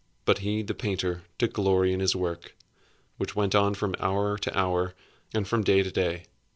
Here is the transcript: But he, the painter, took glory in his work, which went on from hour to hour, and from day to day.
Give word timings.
But 0.25 0.39
he, 0.39 0.63
the 0.63 0.73
painter, 0.73 1.25
took 1.37 1.53
glory 1.53 1.93
in 1.93 1.99
his 1.99 2.15
work, 2.15 2.55
which 3.17 3.35
went 3.35 3.53
on 3.53 3.75
from 3.75 3.95
hour 3.99 4.35
to 4.35 4.57
hour, 4.57 4.95
and 5.31 5.47
from 5.47 5.63
day 5.63 5.83
to 5.83 5.91
day. 5.91 6.23